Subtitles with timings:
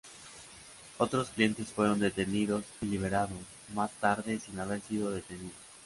[0.97, 3.37] Otros clientes fueron detenidos y liberados
[3.75, 5.53] más tarde sin haber sido detenidos.